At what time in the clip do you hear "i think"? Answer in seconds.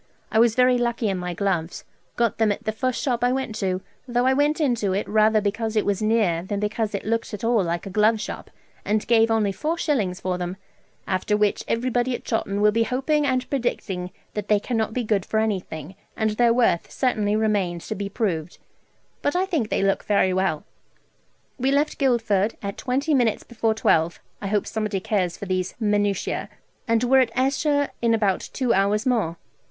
19.35-19.69